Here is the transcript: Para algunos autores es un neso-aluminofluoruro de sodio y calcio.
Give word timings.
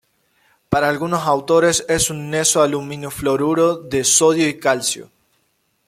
Para 0.67 0.89
algunos 0.89 1.27
autores 1.27 1.85
es 1.87 2.09
un 2.09 2.31
neso-aluminofluoruro 2.31 3.75
de 3.77 4.03
sodio 4.03 4.47
y 4.49 4.59
calcio. 4.59 5.11